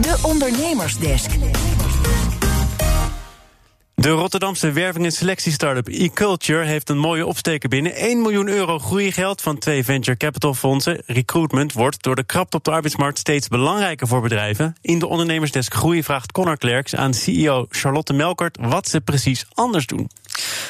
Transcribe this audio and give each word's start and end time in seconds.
De 0.00 0.18
Ondernemersdesk. 0.22 1.30
De 3.94 4.10
Rotterdamse 4.10 4.72
werving- 4.72 5.04
en 5.04 5.12
selectie-startup 5.12 5.88
eCulture 5.88 6.64
heeft 6.64 6.88
een 6.88 6.98
mooie 6.98 7.26
opsteker 7.26 7.68
binnen. 7.68 7.92
1 7.94 8.22
miljoen 8.22 8.48
euro 8.48 8.78
groeigeld 8.78 9.42
van 9.42 9.58
twee 9.58 9.84
venture 9.84 10.16
capital 10.16 10.54
fondsen. 10.54 11.02
Recruitment 11.06 11.72
wordt 11.72 12.02
door 12.02 12.16
de 12.16 12.24
krapte 12.24 12.56
op 12.56 12.64
de 12.64 12.70
arbeidsmarkt 12.70 13.18
steeds 13.18 13.48
belangrijker 13.48 14.06
voor 14.06 14.20
bedrijven. 14.20 14.76
In 14.80 14.98
de 14.98 15.06
ondernemersdesk 15.06 15.74
Groei 15.74 16.02
vraagt 16.02 16.32
Connor 16.32 16.58
Klerks 16.58 16.94
aan 16.94 17.14
CEO 17.14 17.66
Charlotte 17.70 18.12
Melkert 18.12 18.58
wat 18.60 18.88
ze 18.88 19.00
precies 19.00 19.46
anders 19.54 19.86
doen. 19.86 20.10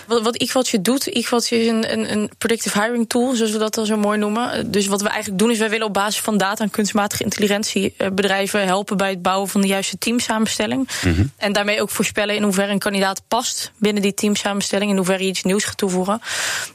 Wat, 0.06 0.22
wat 0.22 0.36
eQualtje 0.36 0.82
doet, 0.82 1.12
eQualtje 1.12 1.60
is 1.60 1.66
een, 1.66 1.92
een, 1.92 2.12
een 2.12 2.30
predictive 2.38 2.82
hiring 2.82 3.08
tool, 3.08 3.34
zoals 3.34 3.52
we 3.52 3.58
dat 3.58 3.76
al 3.76 3.84
zo 3.84 3.96
mooi 3.96 4.18
noemen. 4.18 4.70
Dus 4.70 4.86
wat 4.86 5.02
we 5.02 5.08
eigenlijk 5.08 5.38
doen 5.38 5.50
is, 5.50 5.58
wij 5.58 5.70
willen 5.70 5.86
op 5.86 5.92
basis 5.92 6.20
van 6.20 6.38
data 6.38 6.64
en 6.64 6.70
kunstmatige 6.70 7.24
intelligentie 7.24 7.94
eh, 7.96 8.08
bedrijven 8.10 8.64
helpen 8.64 8.96
bij 8.96 9.10
het 9.10 9.22
bouwen 9.22 9.48
van 9.48 9.60
de 9.60 9.66
juiste 9.66 9.98
teamsamenstelling. 9.98 10.88
En 11.36 11.52
daarmee 11.52 11.80
ook 11.80 11.90
voorspellen 11.90 12.34
in 12.34 12.42
hoeverre 12.42 12.72
een 12.72 12.78
kandidaat 12.78 13.22
past 13.28 13.72
binnen 13.76 14.02
die 14.02 14.14
teamsamenstelling, 14.14 14.90
in 14.90 14.96
hoeverre 14.96 15.22
je 15.22 15.28
iets 15.28 15.42
nieuws 15.42 15.64
gaat 15.64 15.76
toevoegen. 15.76 16.20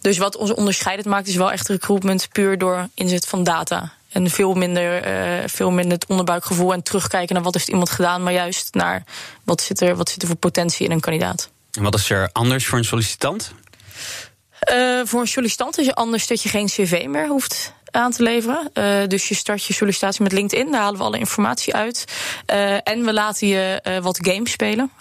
Dus 0.02 0.18
wat 0.18 0.38
ons 0.38 0.54
onderscheidend 0.54 1.08
maakt, 1.08 1.28
is 1.28 1.36
wel 1.36 1.52
echt 1.52 1.68
recruitment 1.68 2.28
puur 2.32 2.58
door 2.58 2.88
inzet 2.94 3.28
van 3.28 3.44
data. 3.44 3.94
En 4.10 4.30
veel 4.30 4.54
minder, 4.54 5.04
eh, 5.04 5.48
veel 5.48 5.72
minder 5.72 5.94
het 5.94 6.06
onderbuikgevoel 6.06 6.74
en 6.74 6.84
terugkijken 6.84 7.36
naar 7.36 7.44
wat 7.44 7.54
heeft 7.54 7.68
iemand 7.68 7.90
gedaan, 7.90 8.24
maar 8.24 8.34
juist 8.34 8.74
naar 8.74 9.04
wat 9.44 9.62
zit 9.62 9.82
er, 9.82 9.96
wat 9.96 10.10
zit 10.10 10.22
er 10.22 10.28
voor 10.28 10.38
potentie 10.38 10.86
in 10.86 10.92
een 10.92 11.00
kandidaat. 11.00 11.50
En 11.78 11.84
wat 11.84 11.96
is 11.96 12.10
er 12.10 12.30
anders 12.32 12.66
voor 12.66 12.78
een 12.78 12.86
sollicitant? 12.86 13.52
Eh, 14.60 15.00
voor 15.04 15.22
een 15.22 15.28
sollicitant 15.28 15.78
is 15.78 15.86
het 15.86 15.96
anders 15.96 16.28
dat 16.28 16.42
je 16.44 16.50
geen 16.50 16.66
cv 16.66 17.06
meer 17.08 17.28
hoeft 17.28 17.74
aan 17.92 18.12
te 18.12 18.24
leveren. 18.24 18.70
Eh, 18.74 19.08
dus 19.08 19.28
je 19.28 19.36
start 19.36 19.66
je 19.66 19.74
sollicitatie 19.74 20.24
met 20.24 20.32
LinkedIn, 20.32 20.72
daar 20.72 20.82
halen 20.82 20.98
we 20.98 21.06
alle 21.06 21.18
informatie 21.18 21.76
uit. 21.76 22.06
Eh, 22.46 22.74
en 22.74 23.06
we 23.06 23.14
laten 23.14 23.48
je 23.48 23.82
wat 24.02 24.20
games 24.22 24.52
spelen. 24.52 24.92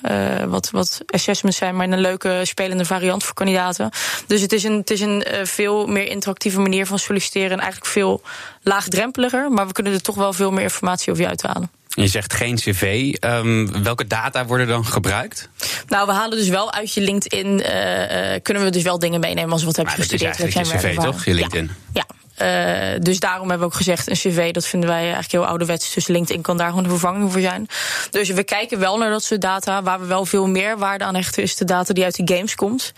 Wat, 0.48 0.70
wat 0.70 1.00
assessments 1.06 1.58
zijn, 1.58 1.76
maar 1.76 1.88
een 1.88 2.00
leuke 2.00 2.40
spelende 2.42 2.84
variant 2.84 3.24
voor 3.24 3.34
kandidaten. 3.34 3.90
Dus 4.26 4.40
het 4.40 4.52
is 4.52 4.64
een, 4.64 4.76
het 4.76 4.90
is 4.90 5.00
een 5.00 5.24
veel 5.42 5.86
meer 5.86 6.06
interactieve 6.06 6.60
manier 6.60 6.86
van 6.86 6.98
solliciteren. 6.98 7.50
En 7.50 7.58
eigenlijk 7.58 7.92
veel 7.92 8.22
laagdrempeliger. 8.62 9.50
Maar 9.50 9.66
we 9.66 9.72
kunnen 9.72 9.92
er 9.92 10.02
toch 10.02 10.16
wel 10.16 10.32
veel 10.32 10.50
meer 10.50 10.62
informatie 10.62 11.12
over 11.12 11.22
je 11.22 11.28
uithalen. 11.28 11.70
Je 11.94 12.06
zegt 12.06 12.34
geen 12.34 12.56
cv. 12.56 13.14
Ehm, 13.20 13.82
welke 13.82 14.06
data 14.06 14.46
worden 14.46 14.66
dan 14.66 14.86
gebruikt? 14.86 15.48
Nou, 15.86 16.06
we 16.06 16.12
halen 16.12 16.38
dus 16.38 16.48
wel 16.48 16.72
uit 16.72 16.94
je 16.94 17.00
LinkedIn. 17.00 17.62
eh, 17.62 18.34
eh, 18.34 18.42
kunnen 18.42 18.64
we 18.64 18.70
dus 18.70 18.82
wel 18.82 18.98
dingen 18.98 19.20
meenemen 19.20 19.52
als 19.52 19.64
wat 19.64 19.76
heb 19.76 19.88
je 19.88 19.96
Maar 19.96 20.06
dat 20.06 20.12
is 20.12 20.20
gestudeerd? 20.20 20.54
eigenlijk 20.66 20.84
je 20.84 20.98
cv, 20.98 21.04
toch? 21.04 21.24
Je 21.24 21.34
LinkedIn. 21.34 21.70
Ja. 21.92 22.04
ja. 22.08 22.20
Eh, 22.34 23.00
dus 23.00 23.20
daarom 23.20 23.48
hebben 23.48 23.68
we 23.68 23.72
ook 23.72 23.78
gezegd, 23.78 24.08
een 24.08 24.14
cv, 24.14 24.50
dat 24.50 24.66
vinden 24.66 24.88
wij 24.88 24.98
eigenlijk 24.98 25.32
heel 25.32 25.46
ouderwets. 25.46 25.94
Dus 25.94 26.06
LinkedIn 26.06 26.42
kan 26.42 26.56
daar 26.56 26.68
gewoon 26.68 26.82
de 26.82 26.88
vervanging 26.88 27.32
voor 27.32 27.40
zijn. 27.40 27.66
Dus 28.10 28.28
we 28.28 28.44
kijken 28.44 28.78
wel 28.78 28.98
naar 28.98 29.10
dat 29.10 29.24
soort 29.24 29.40
data. 29.40 29.82
Waar 29.82 30.00
we 30.00 30.06
wel 30.06 30.24
veel 30.24 30.46
meer 30.46 30.78
waarde 30.78 31.04
aan 31.04 31.14
hechten, 31.14 31.42
is 31.42 31.56
de 31.56 31.64
data 31.64 31.92
die 31.92 32.04
uit 32.04 32.26
de 32.26 32.34
games 32.34 32.54
komt. 32.54 32.92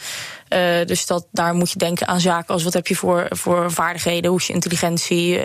Dus 0.87 1.07
dat, 1.07 1.27
daar 1.33 1.55
moet 1.55 1.71
je 1.71 1.79
denken 1.79 2.09
aan 2.09 2.21
zaken 2.21 2.55
als 2.55 2.63
wat 2.63 2.73
heb 2.73 2.87
je 2.87 2.97
voor, 2.97 3.27
voor 3.31 3.73
vaardigheden, 3.73 4.31
hoe 4.31 4.41
is 4.41 4.47
je 4.47 4.53
intelligentie, 4.53 5.41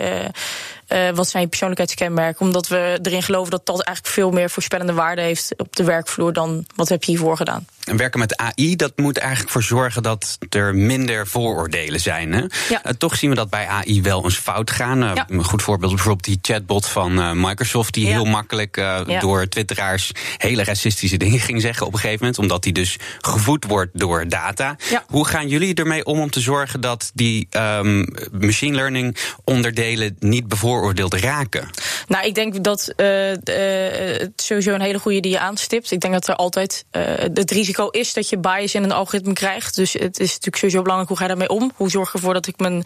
eh, 0.90 1.10
wat 1.10 1.28
zijn 1.28 1.42
je 1.42 1.48
persoonlijkheidskenmerken. 1.48 2.46
Omdat 2.46 2.68
we 2.68 2.98
erin 3.02 3.22
geloven 3.22 3.50
dat 3.50 3.66
dat 3.66 3.82
eigenlijk 3.82 4.16
veel 4.16 4.30
meer 4.30 4.50
voorspellende 4.50 4.92
waarde 4.92 5.22
heeft 5.22 5.52
op 5.56 5.76
de 5.76 5.84
werkvloer 5.84 6.32
dan 6.32 6.64
wat 6.74 6.88
heb 6.88 7.04
je 7.04 7.10
hiervoor 7.10 7.36
gedaan. 7.36 7.66
En 7.84 7.96
werken 7.96 8.18
met 8.18 8.36
AI, 8.36 8.76
dat 8.76 8.92
moet 8.96 9.18
eigenlijk 9.18 9.50
voor 9.52 9.62
zorgen 9.62 10.02
dat 10.02 10.38
er 10.48 10.74
minder 10.74 11.26
vooroordelen 11.26 12.00
zijn. 12.00 12.32
Hè? 12.32 12.40
Ja. 12.68 12.82
Eh, 12.82 12.92
toch 12.98 13.16
zien 13.16 13.30
we 13.30 13.36
dat 13.36 13.50
bij 13.50 13.66
AI 13.66 14.02
wel 14.02 14.24
eens 14.24 14.36
fout 14.36 14.70
gaan. 14.70 15.02
Eh, 15.02 15.10
Ja. 15.14 15.26
Een 15.28 15.44
goed 15.44 15.62
voorbeeld 15.62 15.90
is 15.90 15.96
bijvoorbeeld 15.96 16.26
die 16.26 16.38
chatbot 16.54 16.86
van 16.86 17.40
Microsoft, 17.40 17.94
die 17.94 18.06
Ja. 18.06 18.10
heel 18.12 18.24
makkelijk 18.24 18.82
door 19.20 19.48
twitteraars 19.48 20.10
hele 20.36 20.64
racistische 20.64 21.16
dingen 21.16 21.40
ging 21.40 21.60
zeggen 21.60 21.86
op 21.86 21.92
een 21.92 21.98
gegeven 21.98 22.18
moment. 22.20 22.38
Omdat 22.38 22.62
die 22.62 22.72
dus 22.72 22.96
gevoed 23.20 23.64
wordt 23.64 23.98
door 23.98 24.28
data. 24.28 24.76
Ja. 24.90 25.04
Hoe 25.06 25.26
gaan 25.26 25.48
jullie 25.48 25.74
ermee 25.74 26.04
om 26.04 26.20
om 26.20 26.30
te 26.30 26.40
zorgen 26.40 26.80
dat 26.80 27.10
die 27.14 27.46
ehm, 27.50 28.04
machine 28.40 28.74
learning 28.76 29.16
onderdelen 29.44 30.16
niet 30.18 30.48
bevooroordeeld 30.80 31.14
raken? 31.14 31.70
Nou, 32.08 32.26
ik 32.26 32.34
denk 32.34 32.64
dat 32.64 32.92
eh, 32.96 33.32
eh, 33.32 34.20
het 34.20 34.42
sowieso 34.42 34.72
een 34.72 34.80
hele 34.80 34.98
goede 34.98 35.20
die 35.20 35.30
je 35.30 35.38
aanstipt. 35.38 35.90
Ik 35.90 36.00
denk 36.00 36.12
dat 36.12 36.28
er 36.28 36.34
altijd 36.34 36.84
eh, 36.90 37.02
het 37.16 37.50
risico 37.50 37.88
is 37.88 38.12
dat 38.12 38.28
je 38.28 38.38
bias 38.38 38.74
in 38.74 38.82
een 38.82 38.92
algoritme 38.92 39.32
krijgt. 39.32 39.76
Dus 39.76 39.92
het 39.92 40.20
is 40.20 40.28
natuurlijk 40.28 40.56
sowieso 40.56 40.82
belangrijk 40.82 41.08
hoe 41.08 41.18
ga 41.18 41.22
je 41.22 41.30
daarmee 41.30 41.58
om. 41.58 41.72
Hoe 41.74 41.90
zorg 41.90 42.08
ik 42.08 42.14
ervoor 42.14 42.34
dat 42.34 42.46
ik 42.46 42.58
mijn 42.58 42.84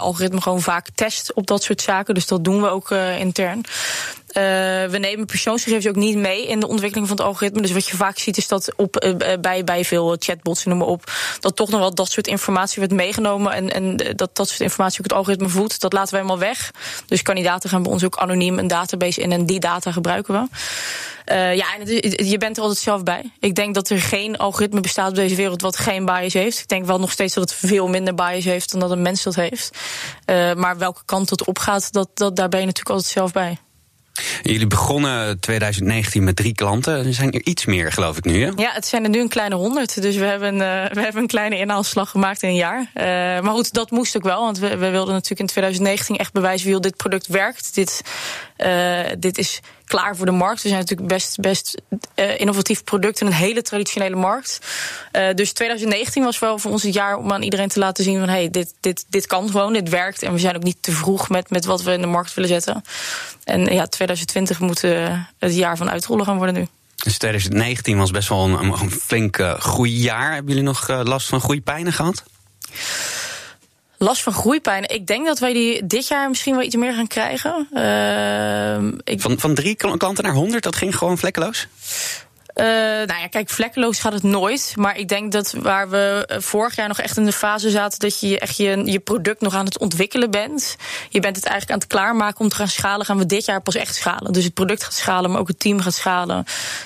algoritme 0.00 0.40
gewoon 0.40 0.60
vaak 0.60 0.86
test 0.94 1.34
op 1.34 1.46
dat 1.46 1.62
soort 1.62 1.82
zaken. 1.82 2.14
Dus 2.14 2.26
dat 2.26 2.44
doen 2.44 2.62
we 2.62 2.68
ook 2.68 2.90
intern. 3.18 3.64
We 4.90 4.96
nemen 5.00 5.26
persoonsgegevens 5.26 5.88
ook 5.88 5.96
niet 5.96 6.16
mee 6.16 6.46
in 6.46 6.60
de 6.60 6.66
ontwikkeling 6.66 7.08
van 7.08 7.16
het 7.16 7.26
algoritme. 7.26 7.60
Dus 7.60 7.72
wat 7.72 7.88
je 7.88 7.96
vaak 7.96 8.18
ziet 8.18 8.36
is 8.36 8.48
dat 8.48 8.72
op, 8.76 9.14
bij, 9.40 9.64
bij 9.64 9.84
veel 9.84 10.16
chatbots, 10.18 10.64
noem 10.64 10.78
maar 10.78 10.86
op, 10.86 11.12
dat 11.40 11.56
toch 11.56 11.70
nog 11.70 11.80
wel 11.80 11.94
dat 11.94 12.10
soort 12.10 12.26
informatie 12.26 12.78
wordt 12.78 12.92
meegenomen. 12.92 13.52
En, 13.52 13.70
en 13.70 13.96
dat 14.16 14.36
dat 14.36 14.48
soort 14.48 14.60
informatie 14.60 14.98
ook 14.98 15.04
het 15.04 15.16
algoritme 15.16 15.48
voedt. 15.48 15.80
Dat 15.80 15.92
laten 15.92 16.10
we 16.10 16.16
helemaal 16.16 16.38
weg. 16.38 16.70
Dus 17.06 17.22
kandidaten 17.22 17.70
gaan 17.70 17.82
bij 17.82 17.92
ons 17.92 18.04
ook 18.04 18.16
anoniem 18.16 18.58
een 18.58 18.66
database 18.66 19.20
in 19.20 19.32
en 19.32 19.46
die 19.46 19.60
data 19.60 19.92
gebruiken 19.92 20.34
we. 20.34 20.46
Eh, 21.24 21.54
ja, 21.54 21.66
en 21.78 21.86
je 22.28 22.38
bent 22.38 22.56
er 22.56 22.62
altijd 22.62 22.80
zelf 22.80 23.02
bij. 23.02 23.32
Ik 23.40 23.54
denk 23.54 23.74
dat 23.74 23.88
er 23.88 24.00
geen 24.00 24.38
algoritme 24.38 24.80
bestaat 24.80 25.08
op 25.08 25.14
deze 25.14 25.34
wereld 25.34 25.62
wat 25.62 25.76
geen 25.76 26.04
bias 26.04 26.32
heeft. 26.32 26.58
Ik 26.58 26.68
denk 26.68 26.86
wel 26.86 26.98
nog 26.98 27.10
steeds 27.10 27.34
dat 27.34 27.50
het 27.50 27.58
veel 27.58 27.88
minder 27.88 28.14
bias 28.14 28.44
heeft 28.44 28.70
dan 28.70 28.80
dat 28.80 28.90
een 28.90 29.02
mens 29.02 29.22
dat 29.22 29.34
heeft. 29.34 29.78
Eh, 30.24 30.54
maar 30.54 30.78
welke 30.78 31.02
kant 31.04 31.30
het 31.30 31.44
opgaat, 31.44 31.92
dat, 31.92 32.08
dat, 32.14 32.36
daar 32.36 32.48
ben 32.48 32.60
je 32.60 32.66
natuurlijk 32.66 32.94
altijd 32.94 33.12
zelf 33.14 33.32
bij. 33.32 33.58
Jullie 34.42 34.66
begonnen 34.66 35.40
2019 35.40 36.24
met 36.24 36.36
drie 36.36 36.54
klanten. 36.54 37.06
Er 37.06 37.14
zijn 37.14 37.32
er 37.32 37.44
iets 37.44 37.64
meer, 37.64 37.92
geloof 37.92 38.16
ik 38.16 38.24
nu. 38.24 38.44
Hè? 38.44 38.50
Ja, 38.56 38.72
het 38.72 38.86
zijn 38.86 39.04
er 39.04 39.10
nu 39.10 39.20
een 39.20 39.28
kleine 39.28 39.54
honderd. 39.54 40.02
Dus 40.02 40.16
we 40.16 40.24
hebben, 40.24 40.52
eh, 40.52 40.90
we 40.92 41.00
hebben 41.00 41.22
een 41.22 41.26
kleine 41.26 41.58
inhaalslag 41.58 42.10
gemaakt 42.10 42.42
in 42.42 42.48
een 42.48 42.54
jaar. 42.54 42.90
Eh, 42.94 43.04
maar 43.42 43.52
goed, 43.52 43.72
dat 43.72 43.90
moest 43.90 44.16
ook 44.16 44.22
wel. 44.22 44.40
Want 44.42 44.58
we, 44.58 44.68
we 44.68 44.90
wilden 44.90 45.14
natuurlijk 45.14 45.40
in 45.40 45.46
2019 45.46 46.16
echt 46.16 46.32
bewijzen 46.32 46.70
wie 46.70 46.80
dit 46.80 46.96
product 46.96 47.26
werkt. 47.26 47.74
Dit, 47.74 48.02
eh, 48.56 49.00
dit 49.18 49.38
is 49.38 49.60
klaar 49.92 50.16
voor 50.16 50.26
de 50.26 50.32
markt. 50.32 50.62
We 50.62 50.68
zijn 50.68 50.80
natuurlijk 50.80 51.08
best, 51.08 51.40
best 51.40 51.82
eh, 52.14 52.40
innovatief 52.40 52.84
product 52.84 53.20
in 53.20 53.26
een 53.26 53.32
hele 53.32 53.62
traditionele 53.62 54.16
markt. 54.16 54.58
Eh, 55.10 55.34
dus 55.34 55.52
2019 55.52 56.24
was 56.24 56.38
wel 56.38 56.58
voor 56.58 56.70
ons 56.70 56.82
het 56.82 56.94
jaar 56.94 57.16
om 57.16 57.32
aan 57.32 57.42
iedereen 57.42 57.68
te 57.68 57.78
laten 57.78 58.04
zien 58.04 58.18
van 58.18 58.28
hey, 58.28 58.50
dit, 58.50 58.74
dit, 58.80 59.04
dit 59.08 59.26
kan 59.26 59.50
gewoon, 59.50 59.72
dit 59.72 59.88
werkt. 59.88 60.22
En 60.22 60.32
we 60.32 60.38
zijn 60.38 60.56
ook 60.56 60.62
niet 60.62 60.76
te 60.80 60.92
vroeg 60.92 61.28
met, 61.28 61.50
met 61.50 61.64
wat 61.64 61.82
we 61.82 61.92
in 61.92 62.00
de 62.00 62.06
markt 62.06 62.34
willen 62.34 62.50
zetten. 62.50 62.82
En 63.44 63.64
ja, 63.64 63.86
2020 63.86 64.60
moet 64.60 64.84
eh, 64.84 65.18
het 65.38 65.54
jaar 65.54 65.76
van 65.76 65.90
uitrollen 65.90 66.24
gaan 66.24 66.36
worden 66.36 66.54
nu. 66.54 66.66
Dus 66.96 67.18
2019 67.18 67.98
was 67.98 68.10
best 68.10 68.28
wel 68.28 68.44
een, 68.44 68.72
een 68.72 68.90
flink 68.90 69.36
groeijaar. 69.58 70.32
Hebben 70.32 70.52
jullie 70.52 70.68
nog 70.68 70.88
last 70.88 71.28
van 71.28 71.40
groeipijnen 71.40 71.92
gehad? 71.92 72.22
Last 74.02 74.22
van 74.22 74.32
groeipijn. 74.32 74.88
Ik 74.88 75.06
denk 75.06 75.26
dat 75.26 75.38
wij 75.38 75.52
die 75.52 75.86
dit 75.86 76.08
jaar 76.08 76.28
misschien 76.28 76.54
wel 76.54 76.64
iets 76.64 76.76
meer 76.76 76.92
gaan 76.92 77.06
krijgen. 77.06 77.68
Uh, 77.72 79.00
ik... 79.04 79.20
van, 79.20 79.38
van 79.38 79.54
drie 79.54 79.74
klanten 79.74 80.24
naar 80.24 80.32
honderd, 80.32 80.62
dat 80.62 80.76
ging 80.76 80.96
gewoon 80.96 81.18
vlekkeloos? 81.18 81.68
Uh, 82.54 82.64
nou 82.64 83.20
ja, 83.20 83.26
kijk, 83.30 83.50
vlekkeloos 83.50 83.98
gaat 83.98 84.12
het 84.12 84.22
nooit. 84.22 84.72
Maar 84.76 84.98
ik 84.98 85.08
denk 85.08 85.32
dat 85.32 85.52
waar 85.52 85.90
we 85.90 86.28
vorig 86.38 86.76
jaar 86.76 86.88
nog 86.88 86.98
echt 86.98 87.16
in 87.16 87.24
de 87.24 87.32
fase 87.32 87.70
zaten... 87.70 87.98
dat 87.98 88.20
je 88.20 88.38
echt 88.38 88.56
je, 88.56 88.82
je 88.84 88.98
product 88.98 89.40
nog 89.40 89.54
aan 89.54 89.64
het 89.64 89.78
ontwikkelen 89.78 90.30
bent. 90.30 90.76
Je 91.08 91.20
bent 91.20 91.36
het 91.36 91.44
eigenlijk 91.44 91.74
aan 91.74 91.88
het 91.88 91.98
klaarmaken 91.98 92.40
om 92.40 92.48
te 92.48 92.56
gaan 92.56 92.68
schalen. 92.68 93.06
Gaan 93.06 93.18
we 93.18 93.26
dit 93.26 93.44
jaar 93.44 93.60
pas 93.60 93.74
echt 93.74 93.94
schalen. 93.94 94.32
Dus 94.32 94.44
het 94.44 94.54
product 94.54 94.84
gaat 94.84 94.94
schalen, 94.94 95.30
maar 95.30 95.40
ook 95.40 95.48
het 95.48 95.58
team 95.58 95.80
gaat 95.80 95.94
schalen. 95.94 96.44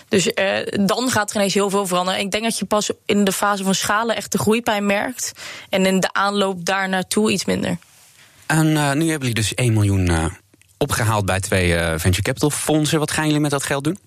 Dus 0.08 0.26
uh, 0.26 0.86
dan 0.86 1.10
gaat 1.10 1.30
er 1.30 1.36
ineens 1.36 1.54
heel 1.54 1.70
veel 1.70 1.86
veranderen. 1.86 2.20
Ik 2.20 2.30
denk 2.30 2.44
dat 2.44 2.58
je 2.58 2.64
pas 2.64 2.90
in 3.04 3.24
de 3.24 3.32
fase 3.32 3.64
van 3.64 3.74
schalen 3.74 4.16
echt 4.16 4.32
de 4.32 4.38
groeipijn 4.38 4.86
merkt. 4.86 5.32
En 5.68 5.86
in 5.86 6.00
de 6.00 6.12
aanloop 6.12 6.64
daar 6.64 6.88
naartoe 6.88 7.30
iets 7.30 7.44
minder. 7.44 7.78
En 8.46 8.72
nu 8.72 8.82
hebben 8.82 9.28
jullie 9.28 9.34
dus 9.34 9.54
1 9.54 9.72
miljoen 9.72 10.32
opgehaald 10.78 11.26
bij 11.26 11.40
twee 11.40 11.72
venture 11.78 12.22
capital 12.22 12.50
fondsen. 12.50 12.98
Wat 12.98 13.10
gaan 13.10 13.26
jullie 13.26 13.40
met 13.40 13.50
dat 13.50 13.62
geld 13.62 13.84
doen? 13.84 13.98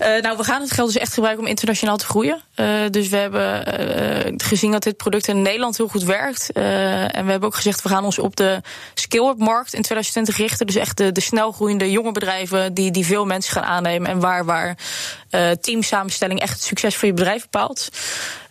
Uh, 0.00 0.22
nou, 0.22 0.36
we 0.36 0.44
gaan 0.44 0.60
het 0.60 0.70
geld 0.70 0.92
dus 0.92 1.02
echt 1.02 1.14
gebruiken 1.14 1.44
om 1.44 1.50
internationaal 1.50 1.96
te 1.96 2.04
groeien. 2.04 2.42
Uh, 2.56 2.66
dus 2.90 3.08
we 3.08 3.16
hebben 3.16 4.40
gezien 4.40 4.70
dat 4.70 4.82
dit 4.82 4.96
product 4.96 5.28
in 5.28 5.42
Nederland 5.42 5.76
heel 5.76 5.88
goed 5.88 6.02
werkt. 6.02 6.52
en 6.52 7.24
we 7.24 7.30
hebben 7.30 7.42
ook 7.42 7.54
gezegd, 7.54 7.82
we 7.82 7.88
gaan 7.88 8.04
ons 8.04 8.18
op 8.18 8.36
de 8.36 8.60
skill-up 8.94 9.38
markt 9.38 9.74
in 9.74 9.82
2020 9.82 10.36
richten. 10.36 10.66
Dus 10.66 10.76
echt 10.76 10.96
de, 10.96 11.12
de 11.12 11.20
snelgroeiende 11.20 11.90
jonge 11.90 12.12
bedrijven 12.12 12.74
die, 12.74 12.90
die 12.90 13.06
veel 13.06 13.24
mensen 13.24 13.52
gaan 13.52 13.64
aannemen. 13.64 14.10
En 14.10 14.20
waar, 14.20 14.44
waar 14.44 14.76
teamsamenstelling 15.60 16.40
echt 16.40 16.52
het 16.52 16.62
succes 16.62 16.96
van 16.96 17.08
je 17.08 17.14
bedrijf 17.14 17.42
bepaalt. 17.42 17.88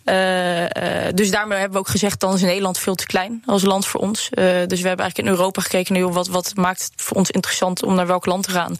Uh, 0.04 0.62
uh, 0.62 0.68
dus 1.14 1.30
daarmee 1.30 1.58
hebben 1.58 1.76
we 1.76 1.84
ook 1.84 1.90
gezegd, 1.90 2.20
dan 2.20 2.34
is 2.34 2.40
Nederland 2.40 2.78
veel 2.78 2.94
te 2.94 3.06
klein 3.06 3.42
als 3.46 3.62
land 3.62 3.86
voor 3.86 4.00
ons. 4.00 4.28
Uh, 4.30 4.44
dus 4.44 4.80
we 4.80 4.88
hebben 4.88 5.04
eigenlijk 5.04 5.18
in 5.18 5.26
Europa 5.26 5.60
gekeken 5.60 5.94
naar 5.94 6.12
wat, 6.12 6.28
wat 6.28 6.52
maakt 6.54 6.82
het 6.82 6.92
voor 6.96 7.16
ons 7.16 7.30
interessant 7.30 7.82
om 7.82 7.94
naar 7.94 8.06
welk 8.06 8.26
land 8.26 8.44
te 8.44 8.50
gaan. 8.50 8.76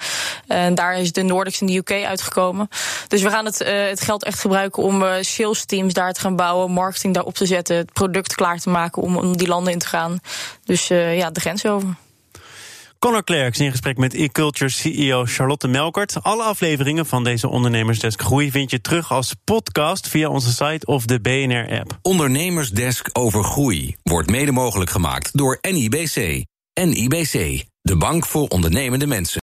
En 0.47 0.75
daar 0.75 0.99
is 0.99 1.13
de 1.13 1.23
Nordics 1.23 1.61
en 1.61 1.67
de 1.67 1.77
UK 1.77 1.91
uitgekomen. 1.91 2.69
Dus 3.09 3.23
we 3.23 3.31
gaan 3.31 3.45
het, 3.45 3.59
het 3.65 4.01
geld 4.01 4.25
echt 4.25 4.41
gebruiken 4.41 4.83
om 4.83 5.05
sales 5.21 5.65
teams 5.65 5.93
daar 5.93 6.13
te 6.13 6.21
gaan 6.21 6.37
bouwen, 6.37 6.71
marketing 6.71 7.15
daarop 7.15 7.35
te 7.35 7.47
zetten, 7.47 7.77
het 7.77 7.93
product 7.93 8.35
klaar 8.35 8.59
te 8.59 8.71
maken 8.71 9.03
om, 9.03 9.17
om 9.17 9.37
die 9.37 9.49
landen 9.49 9.73
in 9.73 9.79
te 9.79 9.87
gaan. 9.87 10.19
Dus 10.65 10.89
ja, 10.89 11.31
de 11.31 11.41
grens 11.41 11.67
over. 11.67 11.97
Conor 13.03 13.25
Clerks 13.25 13.59
in 13.59 13.71
gesprek 13.71 13.97
met 13.99 14.15
e-culture 14.15 14.71
CEO 14.71 15.25
Charlotte 15.25 15.69
Melkert. 15.69 16.23
Alle 16.23 16.43
afleveringen 16.43 17.07
van 17.07 17.25
deze 17.25 17.49
Ondernemersdesk 17.49 18.21
Groei 18.21 18.51
vind 18.51 18.71
je 18.71 18.81
terug 18.81 19.13
als 19.13 19.35
podcast 19.45 20.09
via 20.09 20.29
onze 20.29 20.51
site 20.51 20.87
of 20.87 21.07
de 21.07 21.21
BNR-app. 21.21 21.99
Ondernemersdesk 22.03 23.09
over 23.13 23.45
groei 23.45 23.97
wordt 24.03 24.31
mede 24.31 24.53
mogelijk 24.53 24.91
gemaakt 24.91 25.31
door 25.33 25.59
NIBC. 25.61 26.45
NIBC, 26.81 27.65
de 27.81 27.97
bank 27.97 28.27
voor 28.27 28.49
ondernemende 28.49 29.07
mensen. 29.07 29.41